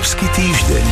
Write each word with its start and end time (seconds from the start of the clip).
Európsky 0.00 0.32
týždeň. 0.32 0.86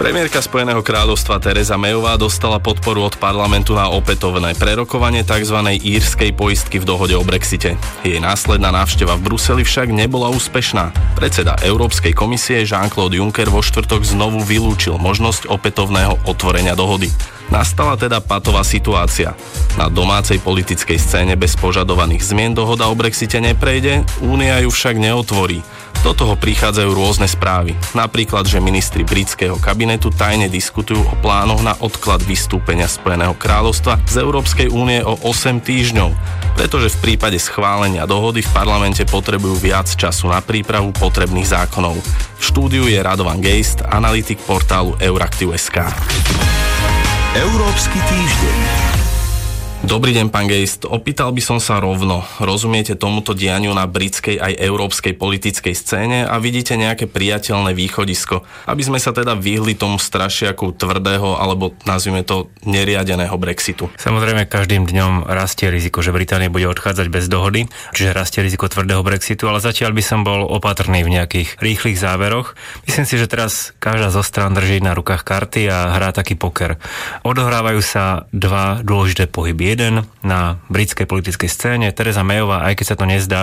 Premiérka 0.00 0.40
Spojeného 0.40 0.80
kráľovstva 0.80 1.36
Teresa 1.36 1.76
Mayová 1.76 2.16
dostala 2.16 2.56
podporu 2.56 3.04
od 3.04 3.20
parlamentu 3.20 3.76
na 3.76 3.92
opätovné 3.92 4.56
prerokovanie 4.56 5.20
tzv. 5.20 5.60
írskej 5.60 6.32
poistky 6.32 6.80
v 6.80 6.88
dohode 6.88 7.12
o 7.12 7.20
Brexite. 7.20 7.76
Jej 8.00 8.24
následná 8.24 8.72
návšteva 8.72 9.20
v 9.20 9.28
Bruseli 9.28 9.68
však 9.68 9.92
nebola 9.92 10.32
úspešná. 10.32 11.12
Predseda 11.12 11.60
Európskej 11.60 12.16
komisie 12.16 12.64
Jean-Claude 12.64 13.20
Juncker 13.20 13.52
vo 13.52 13.60
štvrtok 13.60 14.00
znovu 14.00 14.40
vylúčil 14.40 14.96
možnosť 14.96 15.44
opätovného 15.44 16.24
otvorenia 16.24 16.72
dohody. 16.72 17.12
Nastala 17.52 18.00
teda 18.00 18.24
patová 18.24 18.64
situácia. 18.64 19.36
Na 19.76 19.92
domácej 19.92 20.40
politickej 20.40 20.96
scéne 20.96 21.36
bez 21.36 21.52
požadovaných 21.60 22.24
zmien 22.24 22.56
dohoda 22.56 22.88
o 22.88 22.96
Brexite 22.96 23.44
neprejde, 23.44 24.08
Únia 24.24 24.56
ju 24.64 24.72
však 24.72 24.96
neotvorí. 24.96 25.60
Do 26.00 26.16
toho 26.16 26.32
prichádzajú 26.32 26.90
rôzne 26.96 27.28
správy. 27.28 27.76
Napríklad, 27.92 28.48
že 28.48 28.62
ministri 28.62 29.04
britského 29.04 29.60
kabinetu 29.60 30.08
tajne 30.08 30.48
diskutujú 30.48 31.04
o 31.04 31.14
plánoch 31.20 31.60
na 31.60 31.76
odklad 31.76 32.24
vystúpenia 32.24 32.88
Spojeného 32.88 33.36
kráľovstva 33.36 34.00
z 34.08 34.24
Európskej 34.24 34.72
únie 34.72 35.04
o 35.04 35.20
8 35.20 35.60
týždňov, 35.60 36.10
pretože 36.56 36.96
v 36.96 37.00
prípade 37.12 37.36
schválenia 37.36 38.08
dohody 38.08 38.40
v 38.40 38.52
parlamente 38.56 39.04
potrebujú 39.04 39.60
viac 39.60 39.92
času 39.92 40.32
na 40.32 40.40
prípravu 40.40 40.94
potrebných 40.96 41.52
zákonov. 41.52 42.00
V 42.40 42.42
štúdiu 42.42 42.88
je 42.88 42.96
Radovan 42.96 43.44
Geist, 43.44 43.84
analytik 43.84 44.40
portálu 44.48 44.96
Euraktiv.sk. 44.96 45.84
Európsky 47.36 47.98
týždeň. 48.00 48.99
Dobrý 49.80 50.12
deň, 50.12 50.28
pán 50.28 50.44
Gejst. 50.44 50.84
Opýtal 50.84 51.32
by 51.32 51.40
som 51.40 51.56
sa 51.56 51.80
rovno. 51.80 52.20
Rozumiete 52.36 53.00
tomuto 53.00 53.32
dianiu 53.32 53.72
na 53.72 53.88
britskej 53.88 54.36
aj 54.36 54.60
európskej 54.60 55.16
politickej 55.16 55.72
scéne 55.72 56.28
a 56.28 56.36
vidíte 56.36 56.76
nejaké 56.76 57.08
priateľné 57.08 57.72
východisko, 57.72 58.44
aby 58.68 58.82
sme 58.84 59.00
sa 59.00 59.16
teda 59.16 59.32
vyhli 59.40 59.72
tomu 59.80 59.96
strašiaku 59.96 60.76
tvrdého 60.76 61.40
alebo 61.40 61.72
nazvime 61.88 62.20
to 62.28 62.52
neriadeného 62.68 63.32
Brexitu? 63.40 63.88
Samozrejme, 63.96 64.44
každým 64.52 64.84
dňom 64.84 65.24
rastie 65.24 65.72
riziko, 65.72 66.04
že 66.04 66.12
Británia 66.12 66.52
bude 66.52 66.68
odchádzať 66.68 67.08
bez 67.08 67.32
dohody, 67.32 67.64
čiže 67.96 68.12
rastie 68.12 68.44
riziko 68.44 68.68
tvrdého 68.68 69.00
Brexitu, 69.00 69.48
ale 69.48 69.64
zatiaľ 69.64 69.96
by 69.96 70.04
som 70.04 70.28
bol 70.28 70.44
opatrný 70.44 71.00
v 71.08 71.16
nejakých 71.16 71.56
rýchlych 71.56 71.96
záveroch. 71.96 72.52
Myslím 72.84 73.08
si, 73.08 73.16
že 73.16 73.32
teraz 73.32 73.72
každá 73.80 74.12
zo 74.12 74.20
strán 74.20 74.52
drží 74.52 74.84
na 74.84 74.92
rukách 74.92 75.24
karty 75.24 75.72
a 75.72 75.96
hrá 75.96 76.12
taký 76.12 76.36
poker. 76.36 76.76
Odohrávajú 77.24 77.80
sa 77.80 78.28
dva 78.28 78.84
dôležité 78.84 79.24
pohyby 79.24 79.69
jeden 79.70 80.02
na 80.26 80.58
britskej 80.66 81.06
politickej 81.06 81.46
scéne. 81.46 81.86
Teresa 81.94 82.26
Mayová, 82.26 82.66
aj 82.66 82.82
keď 82.82 82.86
sa 82.90 82.96
to 82.98 83.06
nezdá, 83.06 83.42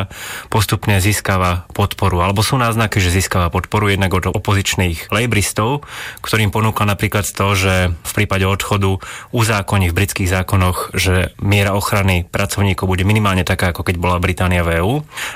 postupne 0.52 1.00
získava 1.00 1.64
podporu. 1.72 2.20
Alebo 2.20 2.44
sú 2.44 2.60
náznaky, 2.60 3.00
že 3.00 3.16
získava 3.16 3.48
podporu 3.48 3.88
jednak 3.88 4.12
od 4.12 4.36
opozičných 4.36 5.08
lejbristov, 5.08 5.88
ktorým 6.20 6.52
ponúka 6.52 6.84
napríklad 6.84 7.24
to, 7.24 7.48
že 7.56 7.96
v 7.96 8.12
prípade 8.12 8.44
odchodu 8.44 9.00
uzákoní 9.32 9.88
v 9.88 9.98
britských 10.04 10.28
zákonoch, 10.28 10.92
že 10.92 11.32
miera 11.40 11.72
ochrany 11.72 12.28
pracovníkov 12.28 12.90
bude 12.92 13.08
minimálne 13.08 13.48
taká, 13.48 13.72
ako 13.72 13.88
keď 13.88 13.96
bola 13.96 14.20
Británia 14.20 14.68
v 14.68 14.84
EÚ. 14.84 14.94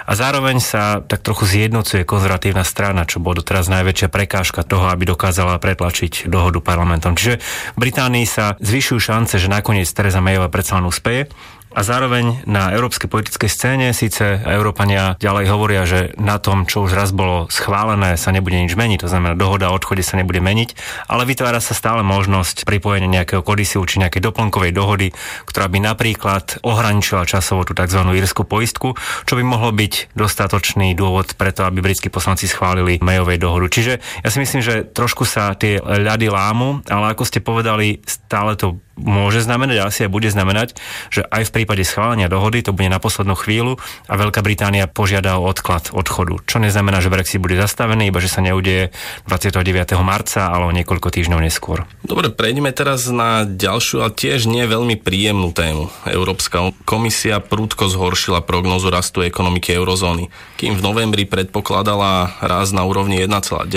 A 0.10 0.12
zároveň 0.18 0.60
sa 0.60 1.00
tak 1.00 1.24
trochu 1.24 1.48
zjednocuje 1.48 2.04
konzervatívna 2.04 2.68
strana, 2.68 3.08
čo 3.08 3.24
bolo 3.24 3.40
doteraz 3.40 3.72
najväčšia 3.72 4.12
prekážka 4.12 4.68
toho, 4.68 4.92
aby 4.92 5.08
dokázala 5.08 5.62
pretlačiť 5.62 6.28
dohodu 6.28 6.60
parlamentom. 6.60 7.16
Čiže 7.16 7.40
v 7.78 7.80
Británii 7.80 8.26
sa 8.28 8.58
zvyšujú 8.60 9.00
šance, 9.00 9.38
že 9.38 9.48
nakoniec 9.48 9.88
Teresa 9.88 10.20
Mayová 10.20 10.50
predsa 10.50 10.81
len 10.82 10.90
úspeje. 10.90 11.30
A 11.72 11.88
zároveň 11.88 12.44
na 12.44 12.76
európskej 12.76 13.08
politickej 13.08 13.48
scéne 13.48 13.88
síce 13.96 14.44
Európania 14.44 15.16
ďalej 15.24 15.46
hovoria, 15.48 15.88
že 15.88 16.12
na 16.20 16.36
tom, 16.36 16.68
čo 16.68 16.84
už 16.84 16.92
raz 16.92 17.16
bolo 17.16 17.48
schválené, 17.48 18.20
sa 18.20 18.36
nebude 18.36 18.60
nič 18.60 18.76
meniť, 18.76 19.08
to 19.08 19.12
znamená, 19.12 19.40
dohoda 19.40 19.72
o 19.72 19.76
odchode 19.80 20.04
sa 20.04 20.20
nebude 20.20 20.44
meniť, 20.44 20.76
ale 21.08 21.24
vytvára 21.24 21.64
sa 21.64 21.72
stále 21.72 22.04
možnosť 22.04 22.68
pripojenia 22.68 23.24
nejakého 23.24 23.40
kodisiu 23.40 23.88
či 23.88 24.04
nejakej 24.04 24.20
doplnkovej 24.20 24.76
dohody, 24.76 25.16
ktorá 25.48 25.72
by 25.72 25.80
napríklad 25.80 26.60
ohraničila 26.60 27.24
časovo 27.24 27.64
tú 27.64 27.72
tzv. 27.72 28.04
írsku 28.04 28.44
poistku, 28.44 29.00
čo 29.24 29.34
by 29.40 29.44
mohlo 29.48 29.72
byť 29.72 30.12
dostatočný 30.12 30.92
dôvod 30.92 31.40
preto, 31.40 31.64
aby 31.64 31.80
britskí 31.80 32.12
poslanci 32.12 32.52
schválili 32.52 33.00
Mayovej 33.00 33.40
dohodu. 33.40 33.72
Čiže 33.72 33.94
ja 34.22 34.30
si 34.30 34.44
myslím, 34.44 34.60
že 34.60 34.84
trošku 34.92 35.24
sa 35.24 35.56
tie 35.56 35.80
ľady 35.80 36.28
lámu, 36.28 36.84
ale 36.92 37.16
ako 37.16 37.24
ste 37.24 37.40
povedali, 37.40 38.04
stále 38.04 38.60
to 38.60 38.84
môže 39.02 39.42
znamenať, 39.42 39.82
asi 39.82 40.06
aj 40.06 40.12
bude 40.14 40.30
znamenať, 40.30 40.78
že 41.10 41.26
aj 41.26 41.50
v 41.50 41.54
prípade 41.62 41.86
schválenia 41.86 42.26
dohody 42.26 42.66
to 42.66 42.74
bude 42.74 42.90
na 42.90 42.98
poslednú 42.98 43.38
chvíľu 43.38 43.78
a 44.10 44.18
Veľká 44.18 44.42
Británia 44.42 44.90
požiada 44.90 45.38
o 45.38 45.46
odklad 45.46 45.94
odchodu. 45.94 46.42
Čo 46.50 46.58
neznamená, 46.58 47.06
že 47.06 47.14
Brexit 47.14 47.38
bude 47.38 47.54
zastavený, 47.54 48.10
iba 48.10 48.18
že 48.18 48.34
sa 48.34 48.42
neudeje 48.42 48.90
29. 49.30 49.94
marca, 50.02 50.50
ale 50.50 50.66
o 50.66 50.74
niekoľko 50.74 51.14
týždňov 51.14 51.38
neskôr. 51.38 51.86
Dobre, 52.02 52.34
prejdeme 52.34 52.74
teraz 52.74 53.06
na 53.14 53.46
ďalšiu 53.46 54.02
a 54.02 54.10
tiež 54.10 54.50
nie 54.50 54.66
veľmi 54.66 54.98
príjemnú 54.98 55.54
tému. 55.54 55.94
Európska 56.10 56.74
komisia 56.90 57.38
prúdko 57.38 57.86
zhoršila 57.86 58.42
prognozu 58.42 58.90
rastu 58.90 59.22
ekonomiky 59.22 59.78
eurozóny. 59.78 60.34
Kým 60.58 60.74
v 60.74 60.82
novembri 60.82 61.30
predpokladala 61.30 62.42
rast 62.42 62.74
na 62.74 62.82
úrovni 62.90 63.22
1,9%, 63.22 63.70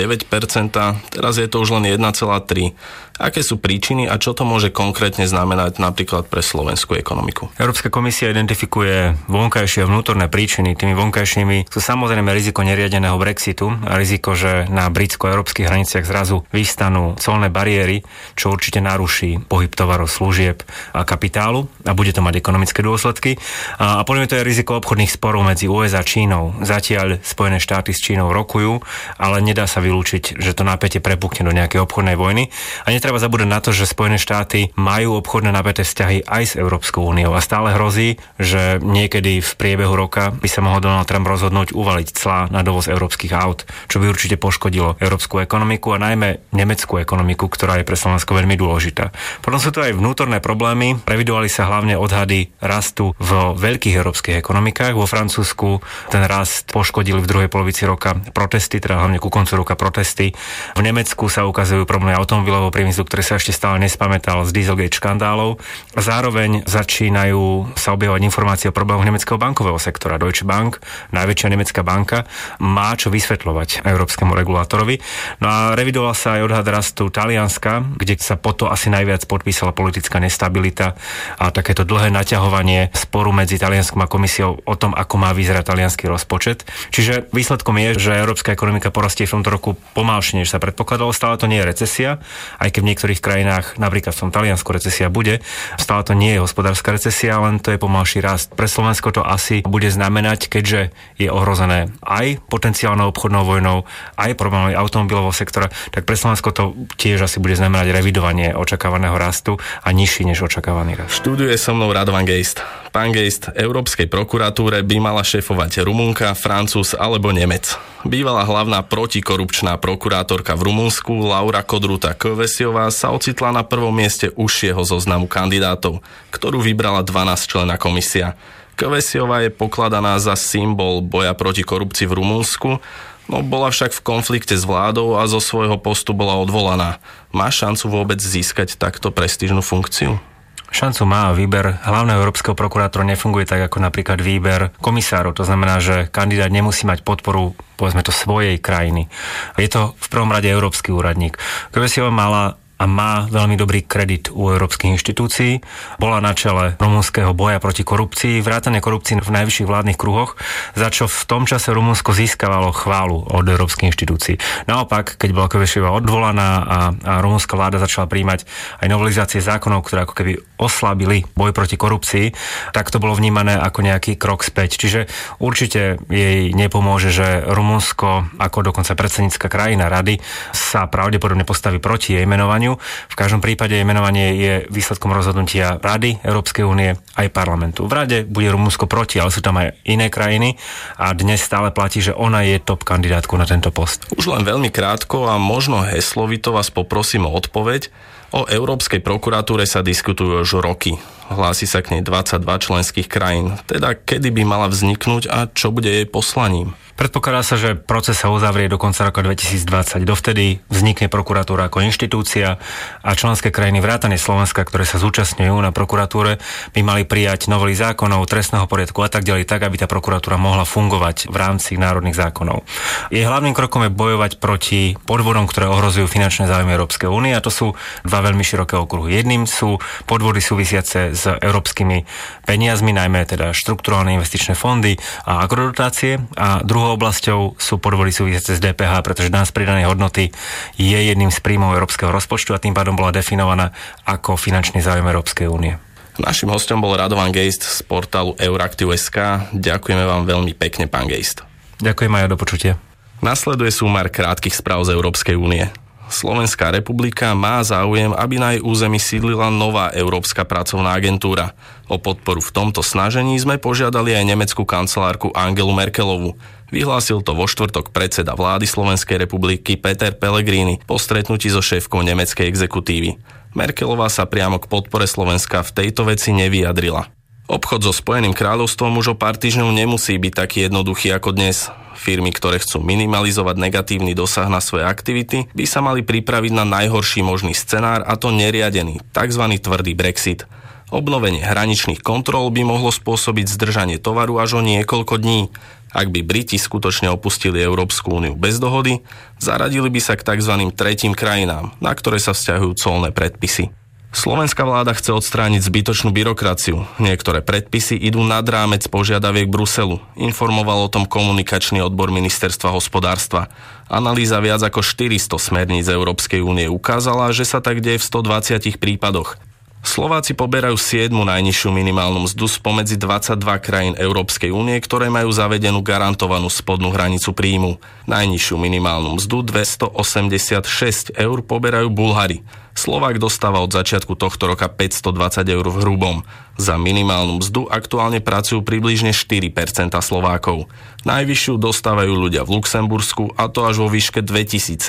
teraz 1.13 1.37
je 1.37 1.45
to 1.45 1.61
už 1.61 1.77
len 1.77 1.85
1,3%. 1.93 3.05
Aké 3.15 3.39
sú 3.47 3.55
príčiny 3.63 4.11
a 4.11 4.19
čo 4.19 4.35
to 4.35 4.43
môže 4.43 4.75
konkrétne 4.75 5.23
znamenať 5.23 5.79
napríklad 5.79 6.27
pre 6.27 6.43
slovenskú 6.43 6.99
ekonomiku? 6.99 7.47
Európska 7.55 7.74
komisia 7.91 8.29
identifikuje 8.29 9.15
vonkajšie 9.25 9.83
a 9.83 9.89
vnútorné 9.89 10.29
príčiny. 10.29 10.77
Tými 10.77 10.93
vonkajšími 10.93 11.71
sú 11.71 11.79
samozrejme 11.81 12.29
riziko 12.31 12.61
neriadeného 12.61 13.17
Brexitu 13.17 13.67
a 13.71 13.97
riziko, 13.97 14.37
že 14.37 14.69
na 14.69 14.85
britsko-európskych 14.93 15.65
hraniciach 15.65 16.05
zrazu 16.05 16.45
vystanú 16.53 17.17
colné 17.17 17.49
bariéry, 17.49 18.05
čo 18.37 18.53
určite 18.53 18.83
naruší 18.83 19.41
pohyb 19.41 19.73
tovarov, 19.73 20.11
služieb 20.11 20.61
a 20.93 21.01
kapitálu 21.07 21.65
a 21.87 21.97
bude 21.97 22.13
to 22.13 22.21
mať 22.21 22.37
ekonomické 22.37 22.85
dôsledky. 22.85 23.39
A, 23.81 24.03
a 24.03 24.03
je 24.05 24.29
to 24.29 24.37
aj 24.37 24.45
riziko 24.45 24.77
obchodných 24.77 25.09
sporov 25.09 25.41
medzi 25.41 25.65
USA 25.65 25.99
a 25.99 26.07
Čínou. 26.07 26.59
Zatiaľ 26.61 27.23
Spojené 27.25 27.57
štáty 27.57 27.95
s 27.95 28.03
Čínou 28.03 28.35
rokujú, 28.35 28.83
ale 29.17 29.41
nedá 29.41 29.65
sa 29.65 29.81
vylúčiť, 29.81 30.37
že 30.37 30.53
to 30.53 30.67
napätie 30.67 31.01
prepukne 31.01 31.47
do 31.47 31.55
nejakej 31.55 31.81
obchodnej 31.81 32.13
vojny. 32.13 32.53
A 32.85 32.93
netreba 32.93 33.17
zabúdať 33.17 33.49
na 33.49 33.59
to, 33.63 33.73
že 33.73 33.89
Spojené 33.89 34.21
štáty 34.21 34.75
majú 34.77 35.17
obchodné 35.17 35.49
napäté 35.55 35.87
vzťahy 35.87 36.27
aj 36.27 36.43
s 36.43 36.53
Európskou 36.59 37.01
úniou 37.07 37.33
a 37.33 37.41
stále 37.41 37.64
hrozí, 37.71 38.19
že 38.35 38.77
niekedy 38.83 39.39
v 39.39 39.51
priebehu 39.55 39.95
roka 39.95 40.35
by 40.35 40.45
sa 40.51 40.59
mohol 40.59 40.83
Donald 40.83 41.07
Trump 41.07 41.25
rozhodnúť 41.25 41.71
uvaliť 41.71 42.07
clá 42.11 42.51
na 42.51 42.61
dovoz 42.61 42.91
európskych 42.91 43.31
aut, 43.31 43.63
čo 43.87 43.97
by 44.03 44.11
určite 44.11 44.35
poškodilo 44.35 44.99
európsku 44.99 45.39
ekonomiku 45.39 45.95
a 45.95 46.03
najmä 46.03 46.51
nemeckú 46.51 46.99
ekonomiku, 46.99 47.47
ktorá 47.47 47.79
je 47.79 47.87
pre 47.87 47.95
Slovensko 47.95 48.35
veľmi 48.35 48.59
dôležitá. 48.59 49.15
Potom 49.39 49.57
sú 49.57 49.71
tu 49.71 49.79
aj 49.79 49.95
vnútorné 49.95 50.43
problémy. 50.43 50.99
Previdovali 50.99 51.47
sa 51.47 51.71
hlavne 51.71 51.95
odhady 51.95 52.51
rastu 52.59 53.15
v 53.17 53.55
veľkých 53.55 53.95
európskych 53.95 54.35
ekonomikách. 54.43 54.99
Vo 54.99 55.07
Francúzsku 55.07 55.79
ten 56.11 56.27
rast 56.27 56.67
poškodili 56.75 57.23
v 57.23 57.29
druhej 57.31 57.49
polovici 57.49 57.87
roka 57.87 58.19
protesty, 58.35 58.83
teda 58.83 58.99
hlavne 58.99 59.23
ku 59.23 59.31
koncu 59.31 59.63
roka 59.63 59.79
protesty. 59.79 60.35
V 60.75 60.81
Nemecku 60.83 61.31
sa 61.31 61.47
ukazujú 61.47 61.87
problémy 61.87 62.19
automobilového 62.19 62.75
priemyslu 62.75 63.05
ktorý 63.05 63.23
sa 63.23 63.39
ešte 63.39 63.55
stále 63.55 63.79
nespamätal 63.79 64.43
z 64.43 64.51
Dieselgate 64.51 64.97
škandálov. 64.97 65.61
Zároveň 65.95 66.65
začínajú 66.67 67.54
sa 67.79 67.95
objavovať 67.95 68.21
informácie 68.27 68.67
o 68.67 68.75
problémoch 68.75 69.07
nemeckého 69.07 69.39
bankového 69.39 69.79
sektora. 69.79 70.19
Deutsche 70.19 70.43
Bank, 70.43 70.83
najväčšia 71.15 71.47
nemecká 71.53 71.81
banka, 71.85 72.27
má 72.59 72.91
čo 72.99 73.07
vysvetľovať 73.13 73.87
európskemu 73.87 74.35
regulátorovi. 74.35 74.99
No 75.39 75.47
a 75.47 75.57
revidoval 75.77 76.11
sa 76.11 76.35
aj 76.39 76.41
odhad 76.51 76.67
rastu 76.67 77.07
Talianska, 77.07 77.85
kde 77.95 78.19
sa 78.19 78.35
po 78.35 78.51
to 78.51 78.67
asi 78.67 78.91
najviac 78.91 79.23
podpísala 79.29 79.71
politická 79.71 80.19
nestabilita 80.19 80.99
a 81.39 81.53
takéto 81.53 81.87
dlhé 81.87 82.11
naťahovanie 82.11 82.91
sporu 82.91 83.31
medzi 83.31 83.55
Talianskom 83.61 84.03
a 84.03 84.11
komisiou 84.11 84.59
o 84.65 84.75
tom, 84.75 84.91
ako 84.97 85.15
má 85.21 85.31
vyzerať 85.31 85.63
talianský 85.69 86.09
rozpočet. 86.09 86.65
Čiže 86.89 87.29
výsledkom 87.29 87.77
je, 87.77 88.09
že 88.09 88.17
európska 88.17 88.55
ekonomika 88.55 88.89
porastie 88.89 89.29
v 89.29 89.39
tomto 89.39 89.53
roku 89.53 89.69
pomalšie, 89.93 90.41
než 90.41 90.49
sa 90.49 90.59
predpokladalo. 90.63 91.13
Stále 91.13 91.37
to 91.37 91.45
nie 91.45 91.61
je 91.61 91.69
recesia, 91.69 92.09
aj 92.57 92.73
keď 92.73 92.81
v 92.81 92.89
niektorých 92.93 93.21
krajinách, 93.21 93.65
napríklad 93.77 94.15
v 94.15 94.21
tom 94.25 94.31
Taliansku 94.33 94.69
recesia 94.71 95.11
bude, 95.11 95.43
stále 95.77 96.01
to 96.07 96.17
nie 96.17 96.33
je 96.33 96.43
hospodárska 96.43 96.95
recesia, 96.95 97.37
len 97.45 97.61
to 97.61 97.69
je 97.69 97.79
pomalší 97.79 98.25
rast. 98.25 98.51
Pre 98.57 98.65
Slovensko 98.65 99.13
to 99.13 99.21
asi 99.21 99.61
bude 99.61 99.87
znamenať, 99.87 100.49
keďže 100.49 100.89
je 101.21 101.29
ohrozené 101.29 101.93
aj 102.01 102.41
potenciálnou 102.49 103.13
obchodnou 103.13 103.45
vojnou, 103.45 103.85
aj 104.17 104.33
problémami 104.33 104.73
automobilového 104.73 105.31
sektora, 105.31 105.69
tak 105.93 106.09
pre 106.09 106.17
Slovensko 106.17 106.49
to 106.49 106.63
tiež 106.97 107.29
asi 107.29 107.37
bude 107.37 107.53
znamenať 107.53 107.93
revidovanie 107.93 108.57
očakávaného 108.57 109.13
rastu 109.13 109.61
a 109.61 109.87
nižší 109.93 110.25
než 110.25 110.41
očakávaný 110.41 110.97
rast. 110.97 111.21
Študuje 111.21 111.53
so 111.61 111.77
mnou 111.77 111.93
Radovan 111.93 112.25
Geist. 112.25 112.65
Pán 112.95 113.11
Geist, 113.11 113.51
Európskej 113.51 114.07
prokuratúre 114.07 114.79
by 114.81 114.97
mala 115.03 115.21
šéfovať 115.21 115.83
Rumunka, 115.83 116.31
Francúz 116.31 116.95
alebo 116.95 117.29
Nemec. 117.35 117.75
Bývalá 118.05 118.45
hlavná 118.45 118.85
protikorupčná 118.85 119.81
prokurátorka 119.81 120.53
v 120.53 120.69
Rumunsku 120.69 121.25
Laura 121.25 121.65
Kodruta 121.65 122.13
Kovesiová 122.13 122.85
sa 122.93 123.09
ocitla 123.09 123.49
na 123.49 123.65
prvom 123.65 123.89
mieste 123.89 124.29
užšieho 124.29 124.77
zoznamu 124.85 125.25
kandidátov, 125.25 126.05
ktorú 126.29 126.61
vybrala 126.61 127.01
12 127.01 127.24
člena 127.33 127.81
komisia. 127.81 128.37
Kovesiová 128.77 129.41
je 129.41 129.49
pokladaná 129.49 130.21
za 130.21 130.37
symbol 130.37 131.01
boja 131.01 131.33
proti 131.33 131.65
korupcii 131.65 132.05
v 132.05 132.21
Rumunsku, 132.21 132.77
No 133.25 133.41
bola 133.41 133.73
však 133.73 133.89
v 133.89 134.05
konflikte 134.05 134.53
s 134.53 134.69
vládou 134.69 135.17
a 135.17 135.25
zo 135.25 135.41
svojho 135.41 135.81
postu 135.81 136.13
bola 136.13 136.37
odvolaná. 136.37 137.01
Má 137.33 137.49
šancu 137.49 137.89
vôbec 137.89 138.21
získať 138.21 138.77
takto 138.77 139.09
prestížnu 139.09 139.65
funkciu? 139.65 140.21
Šancu 140.69 141.07
má 141.07 141.31
výber 141.31 141.79
hlavného 141.87 142.19
európskeho 142.19 142.51
prokurátora 142.51 143.07
nefunguje 143.07 143.47
tak 143.47 143.71
ako 143.71 143.79
napríklad 143.79 144.19
výber 144.19 144.75
komisárov. 144.83 145.31
To 145.39 145.47
znamená, 145.47 145.79
že 145.79 146.11
kandidát 146.11 146.51
nemusí 146.51 146.83
mať 146.83 147.01
podporu 147.01 147.55
povedzme 147.79 148.03
to 148.03 148.11
svojej 148.11 148.59
krajiny. 148.59 149.07
Je 149.55 149.71
to 149.71 149.95
v 149.95 150.07
prvom 150.11 150.29
rade 150.29 150.51
európsky 150.51 150.91
úradník. 150.91 151.39
Ho 151.71 152.11
mala 152.11 152.59
a 152.75 152.83
má 152.83 153.23
veľmi 153.31 153.55
dobrý 153.55 153.87
kredit 153.87 154.27
u 154.35 154.51
európskych 154.51 154.99
inštitúcií. 154.99 155.63
Bola 155.95 156.19
na 156.19 156.35
čele 156.35 156.75
rumúnskeho 156.75 157.31
boja 157.31 157.63
proti 157.63 157.87
korupcii, 157.87 158.43
vrátane 158.43 158.83
korupcii 158.83 159.23
v 159.23 159.31
najvyšších 159.31 159.67
vládnych 159.67 159.95
kruhoch, 159.95 160.35
za 160.75 160.91
čo 160.91 161.07
v 161.07 161.21
tom 161.23 161.47
čase 161.47 161.71
Rumunsko 161.71 162.11
získavalo 162.11 162.75
chválu 162.75 163.23
od 163.31 163.47
európskych 163.47 163.95
inštitúcií. 163.95 164.35
Naopak, 164.67 165.15
keď 165.15 165.29
bola 165.31 165.47
Koveševa 165.47 165.95
odvolaná 165.95 166.49
a, 166.59 166.77
a 166.91 167.13
rumúnska 167.23 167.55
vláda 167.55 167.79
začala 167.79 168.11
príjmať 168.11 168.43
aj 168.83 168.87
novelizácie 168.91 169.39
zákonov, 169.39 169.87
ktoré 169.87 170.03
ako 170.03 170.15
keby 170.15 170.33
oslabili 170.59 171.23
boj 171.31 171.55
proti 171.55 171.79
korupcii, 171.79 172.35
tak 172.75 172.91
to 172.91 172.99
bolo 172.99 173.15
vnímané 173.15 173.55
ako 173.55 173.87
nejaký 173.87 174.19
krok 174.19 174.43
späť. 174.43 174.75
Čiže 174.75 175.07
určite 175.39 176.03
jej 176.11 176.51
nepomôže, 176.51 177.15
že 177.15 177.39
Rumunsko 177.47 178.35
ako 178.35 178.67
dokonca 178.67 178.97
predsednícka 178.99 179.47
krajina 179.47 179.87
rady 179.87 180.19
sa 180.51 180.91
pravdepodobne 180.91 181.47
postaví 181.47 181.79
proti 181.79 182.19
jej 182.19 182.27
menovaniu 182.27 182.64
menovaniu. 182.65 182.81
V 183.11 183.15
každom 183.15 183.41
prípade 183.41 183.77
menovanie 183.85 184.33
je 184.35 184.53
výsledkom 184.73 185.13
rozhodnutia 185.13 185.77
Rady 185.77 186.25
Európskej 186.25 186.65
únie 186.65 186.97
aj 187.15 187.27
parlamentu. 187.29 187.85
V 187.85 187.93
Rade 187.93 188.17
bude 188.25 188.49
Rumunsko 188.49 188.89
proti, 188.89 189.21
ale 189.21 189.29
sú 189.29 189.45
tam 189.45 189.61
aj 189.61 189.77
iné 189.85 190.09
krajiny 190.09 190.57
a 190.97 191.13
dnes 191.13 191.45
stále 191.45 191.69
platí, 191.69 192.01
že 192.01 192.15
ona 192.15 192.41
je 192.41 192.57
top 192.57 192.81
kandidátku 192.81 193.37
na 193.37 193.45
tento 193.45 193.69
post. 193.69 194.09
Už 194.17 194.33
len 194.33 194.41
veľmi 194.41 194.73
krátko 194.73 195.29
a 195.29 195.37
možno 195.37 195.85
heslovito 195.85 196.49
vás 196.49 196.73
poprosím 196.73 197.29
o 197.29 197.33
odpoveď. 197.33 197.93
O 198.35 198.49
Európskej 198.49 198.99
prokuratúre 198.99 199.63
sa 199.69 199.85
diskutujú 199.85 200.43
už 200.43 200.59
roky. 200.59 200.97
Hlási 201.25 201.65
sa 201.65 201.81
k 201.81 201.97
nej 201.97 202.01
22 202.05 202.45
členských 202.45 203.07
krajín. 203.09 203.57
Teda 203.65 203.97
kedy 203.97 204.29
by 204.29 204.43
mala 204.45 204.67
vzniknúť 204.69 205.25
a 205.25 205.49
čo 205.49 205.73
bude 205.73 205.89
jej 205.89 206.05
poslaním? 206.05 206.77
Predpokladá 206.95 207.43
sa, 207.43 207.59
že 207.59 207.75
proces 207.75 208.15
sa 208.15 208.31
uzavrie 208.31 208.71
do 208.71 208.79
konca 208.79 209.03
roka 209.03 209.19
2020. 209.19 210.07
Dovtedy 210.07 210.63
vznikne 210.71 211.11
prokuratúra 211.11 211.67
ako 211.67 211.83
inštitúcia 211.83 212.55
a 213.03 213.09
členské 213.19 213.51
krajiny 213.51 213.83
vrátane 213.83 214.15
Slovenska, 214.15 214.63
ktoré 214.63 214.87
sa 214.87 214.95
zúčastňujú 215.03 215.59
na 215.59 215.75
prokuratúre, 215.75 216.39
by 216.71 216.81
mali 216.87 217.03
prijať 217.03 217.51
novely 217.51 217.75
zákonov, 217.75 218.23
trestného 218.31 218.63
poriadku 218.63 219.03
a 219.03 219.11
tak 219.11 219.27
ďalej, 219.27 219.43
tak 219.43 219.67
aby 219.67 219.75
tá 219.75 219.91
prokuratúra 219.91 220.39
mohla 220.39 220.63
fungovať 220.63 221.27
v 221.27 221.35
rámci 221.35 221.75
národných 221.75 222.15
zákonov. 222.15 222.63
Jej 223.11 223.27
hlavným 223.27 223.51
krokom 223.51 223.83
je 223.83 223.91
bojovať 223.91 224.39
proti 224.39 224.95
podvodom, 225.03 225.51
ktoré 225.51 225.67
ohrozujú 225.67 226.07
finančné 226.07 226.47
záujmy 226.47 226.79
Európskej 226.79 227.11
únie 227.11 227.35
a 227.35 227.43
to 227.43 227.51
sú 227.51 227.75
dva 228.07 228.23
veľmi 228.23 228.39
široké 228.47 228.79
okruhy. 228.79 229.19
Jedným 229.19 229.43
sú 229.51 229.83
podvody 230.07 230.39
súvisiace 230.39 231.11
s 231.15 231.25
európskymi 231.31 232.03
peniazmi, 232.43 232.91
najmä 232.91 233.25
teda 233.25 233.55
štrukturálne 233.55 234.13
investičné 234.13 234.53
fondy 234.53 234.99
a 235.23 235.41
agrodotácie 235.41 236.21
a 236.35 236.61
druhou 236.61 236.99
oblasťou 236.99 237.57
sú 237.57 237.79
podvody 237.79 238.11
súvisiace 238.11 238.59
s 238.59 238.63
DPH, 238.63 239.01
pretože 239.01 239.33
daň 239.33 239.47
z 239.47 239.55
pridanej 239.55 239.89
hodnoty 239.89 240.29
je 240.75 240.99
jedným 240.99 241.31
z 241.31 241.39
príjmov 241.41 241.73
európskeho 241.73 242.11
rozpočtu 242.11 242.53
a 242.53 242.61
tým 242.61 242.75
pádom 242.75 242.99
bola 242.99 243.15
definovaná 243.15 243.71
ako 244.05 244.35
finančný 244.35 244.83
záujem 244.83 245.07
Európskej 245.07 245.47
únie. 245.47 245.79
Našim 246.15 246.47
hostom 246.47 246.79
bol 246.79 246.95
Radovan 246.95 247.35
Geist 247.35 247.63
z 247.63 247.83
portálu 247.83 248.39
Euraktiv.sk. 248.39 249.51
Ďakujeme 249.51 250.03
vám 250.07 250.23
veľmi 250.23 250.55
pekne, 250.55 250.87
pán 250.87 251.11
Geist. 251.11 251.43
Ďakujem 251.83 252.13
aj 252.15 252.31
do 252.31 252.39
počutia. 252.39 252.73
Nasleduje 253.19 253.71
súmar 253.71 254.07
krátkých 254.07 254.55
správ 254.55 254.87
z 254.87 254.95
Európskej 254.95 255.35
únie. 255.35 255.67
Slovenská 256.05 256.69
republika 256.69 257.33
má 257.33 257.59
záujem, 257.65 258.13
aby 258.13 258.35
na 258.37 258.53
jej 258.53 258.61
území 258.61 259.01
sídlila 259.01 259.49
nová 259.49 259.89
Európska 259.89 260.45
pracovná 260.45 260.93
agentúra. 260.93 261.57
O 261.89 261.97
podporu 261.97 262.41
v 262.41 262.53
tomto 262.53 262.85
snažení 262.85 263.37
sme 263.37 263.57
požiadali 263.57 264.13
aj 264.13 264.25
nemeckú 264.25 264.65
kancelárku 264.65 265.33
Angelu 265.33 265.73
Merkelovu. 265.73 266.37
Vyhlásil 266.73 267.21
to 267.21 267.37
vo 267.37 267.45
štvrtok 267.45 267.93
predseda 267.93 268.33
vlády 268.33 268.65
Slovenskej 268.65 269.21
republiky 269.21 269.77
Peter 269.77 270.13
Pellegrini 270.13 270.81
po 270.83 270.97
stretnutí 270.97 271.47
so 271.49 271.61
šéfkou 271.61 272.01
nemeckej 272.01 272.49
exekutívy. 272.49 273.15
Merkelová 273.55 274.11
sa 274.11 274.27
priamo 274.27 274.59
k 274.59 274.67
podpore 274.67 275.07
Slovenska 275.07 275.63
v 275.63 275.71
tejto 275.71 276.09
veci 276.09 276.35
nevyjadrila. 276.35 277.14
Obchod 277.45 277.85
so 277.85 277.93
Spojeným 277.93 278.33
kráľovstvom 278.33 278.97
už 278.97 279.13
o 279.13 279.15
pár 279.15 279.37
týždňov 279.37 279.69
nemusí 279.69 280.17
byť 280.17 280.33
taký 280.33 280.57
jednoduchý 280.65 281.13
ako 281.13 281.37
dnes. 281.37 281.69
Firmy, 281.93 282.33
ktoré 282.33 282.57
chcú 282.57 282.81
minimalizovať 282.81 283.61
negatívny 283.61 284.17
dosah 284.17 284.49
na 284.49 284.57
svoje 284.57 284.89
aktivity, 284.89 285.45
by 285.53 285.65
sa 285.69 285.85
mali 285.85 286.01
pripraviť 286.01 286.51
na 286.57 286.65
najhorší 286.65 287.21
možný 287.21 287.53
scenár 287.53 288.01
a 288.01 288.17
to 288.17 288.33
neriadený, 288.33 288.97
tzv. 289.13 289.43
tvrdý 289.61 289.93
Brexit. 289.93 290.49
Obnovenie 290.89 291.45
hraničných 291.45 292.01
kontrol 292.01 292.49
by 292.49 292.65
mohlo 292.65 292.89
spôsobiť 292.89 293.45
zdržanie 293.45 293.97
tovaru 294.01 294.41
až 294.41 294.57
o 294.57 294.61
niekoľko 294.65 295.21
dní. 295.21 295.53
Ak 295.93 296.09
by 296.09 296.25
Briti 296.25 296.57
skutočne 296.57 297.13
opustili 297.13 297.61
Európsku 297.61 298.09
úniu 298.09 298.33
bez 298.33 298.57
dohody, 298.57 299.05
zaradili 299.37 299.93
by 299.93 300.01
sa 300.01 300.17
k 300.17 300.25
tzv. 300.25 300.73
tretím 300.73 301.13
krajinám, 301.13 301.77
na 301.77 301.93
ktoré 301.93 302.17
sa 302.17 302.33
vzťahujú 302.33 302.73
colné 302.73 303.13
predpisy. 303.13 303.69
Slovenská 304.15 304.63
vláda 304.63 304.95
chce 304.95 305.11
odstrániť 305.11 305.59
zbytočnú 305.67 306.15
byrokraciu. 306.15 306.87
Niektoré 307.03 307.43
predpisy 307.43 307.99
idú 307.99 308.23
nad 308.23 308.47
rámec 308.47 308.87
požiadaviek 308.87 309.51
Bruselu. 309.51 309.99
Informoval 310.15 310.87
o 310.87 310.89
tom 310.89 311.03
komunikačný 311.03 311.83
odbor 311.83 312.15
ministerstva 312.15 312.71
hospodárstva. 312.71 313.51
Analýza 313.91 314.39
viac 314.39 314.63
ako 314.63 314.79
400 314.79 315.35
smerníc 315.35 315.91
Európskej 315.91 316.39
únie 316.39 316.71
ukázala, 316.71 317.35
že 317.35 317.43
sa 317.43 317.59
tak 317.59 317.83
deje 317.83 317.99
v 317.99 318.07
120 318.07 318.79
prípadoch. 318.79 319.35
Slováci 319.83 320.31
poberajú 320.31 320.79
7. 320.79 321.11
najnižšiu 321.11 321.69
minimálnu 321.75 322.25
mzdu 322.25 322.49
spomedzi 322.49 322.97
22 322.97 323.37
krajín 323.61 323.93
Európskej 323.99 324.49
únie, 324.49 324.79
ktoré 324.81 325.11
majú 325.13 325.29
zavedenú 325.29 325.83
garantovanú 325.83 326.47
spodnú 326.47 326.89
hranicu 326.89 327.35
príjmu. 327.35 327.77
Najnižšiu 328.07 328.55
minimálnu 328.57 329.19
mzdu 329.19 329.43
286 329.43 331.13
eur 331.19 331.37
poberajú 331.43 331.91
Bulhari. 331.91 332.41
Slovák 332.75 333.23
dostáva 333.23 333.63
od 333.63 333.71
začiatku 333.71 334.19
tohto 334.19 334.51
roka 334.51 334.67
520 334.67 335.47
eur 335.47 335.63
v 335.63 335.79
hrubom. 335.79 336.17
Za 336.59 336.75
minimálnu 336.75 337.39
mzdu 337.39 337.71
aktuálne 337.71 338.19
pracujú 338.19 338.67
približne 338.67 339.15
4% 339.15 339.95
Slovákov. 340.03 340.67
Najvyššiu 341.07 341.55
dostávajú 341.55 342.11
ľudia 342.11 342.43
v 342.43 342.59
Luxembursku 342.59 343.31
a 343.39 343.47
to 343.47 343.63
až 343.63 343.79
vo 343.79 343.87
výške 343.87 344.19
2071 344.19 344.83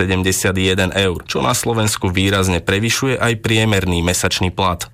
eur, 0.99 1.19
čo 1.31 1.39
na 1.39 1.55
Slovensku 1.55 2.11
výrazne 2.11 2.59
prevyšuje 2.59 3.23
aj 3.23 3.39
priemerný 3.39 4.03
mesačný 4.03 4.51
plat. 4.51 4.91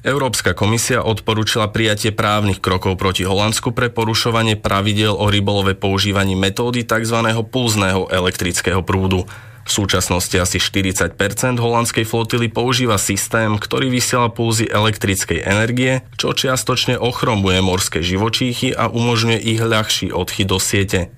Európska 0.00 0.56
komisia 0.56 1.04
odporúčila 1.04 1.68
prijatie 1.68 2.08
právnych 2.08 2.64
krokov 2.64 2.96
proti 2.96 3.28
Holandsku 3.28 3.76
pre 3.76 3.92
porušovanie 3.92 4.56
pravidel 4.56 5.12
o 5.12 5.28
rybolove 5.28 5.76
používaní 5.76 6.40
metódy 6.40 6.88
tzv. 6.88 7.20
pulzného 7.52 8.08
elektrického 8.08 8.80
prúdu. 8.80 9.28
V 9.70 9.86
súčasnosti 9.86 10.34
asi 10.34 10.58
40% 10.58 11.14
holandskej 11.54 12.02
flotily 12.02 12.50
používa 12.50 12.98
systém, 12.98 13.54
ktorý 13.54 13.86
vysiela 13.86 14.26
pulzy 14.26 14.66
elektrickej 14.66 15.46
energie, 15.46 16.02
čo 16.18 16.34
čiastočne 16.34 16.98
ochromuje 16.98 17.62
morské 17.62 18.02
živočíchy 18.02 18.74
a 18.74 18.90
umožňuje 18.90 19.38
ich 19.38 19.62
ľahší 19.62 20.10
odchyt 20.10 20.50
do 20.50 20.58
siete. 20.58 21.14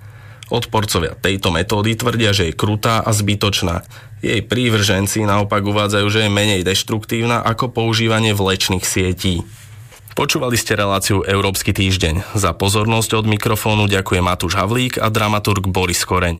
Odporcovia 0.53 1.17
tejto 1.17 1.49
metódy 1.49 1.97
tvrdia, 1.97 2.37
že 2.37 2.53
je 2.53 2.59
krutá 2.59 3.01
a 3.01 3.17
zbytočná. 3.17 3.89
Jej 4.21 4.45
prívrženci 4.45 5.25
naopak 5.25 5.65
uvádzajú, 5.65 6.07
že 6.13 6.29
je 6.29 6.37
menej 6.37 6.61
deštruktívna 6.61 7.41
ako 7.41 7.73
používanie 7.73 8.37
vlečných 8.37 8.85
sietí. 8.85 9.41
Počúvali 10.13 10.61
ste 10.61 10.77
reláciu 10.77 11.25
Európsky 11.25 11.73
týždeň. 11.73 12.37
Za 12.37 12.53
pozornosť 12.53 13.17
od 13.17 13.33
mikrofónu 13.33 13.89
ďakuje 13.89 14.21
Matúš 14.21 14.61
Havlík 14.61 15.01
a 15.01 15.09
dramaturg 15.09 15.65
Boris 15.73 16.05
Koreň. 16.05 16.31